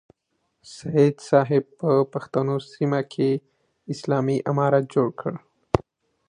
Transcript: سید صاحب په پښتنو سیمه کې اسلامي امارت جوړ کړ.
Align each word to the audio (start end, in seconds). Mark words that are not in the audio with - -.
سید 0.75 1.15
صاحب 1.29 1.63
په 1.79 1.89
پښتنو 2.13 2.55
سیمه 2.73 3.01
کې 3.11 3.29
اسلامي 3.93 4.37
امارت 4.51 4.83
جوړ 4.93 5.07
کړ. 5.19 5.33